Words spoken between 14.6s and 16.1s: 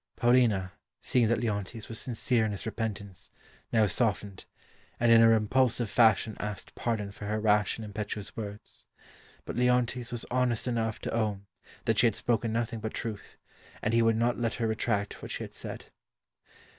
retract what she had said.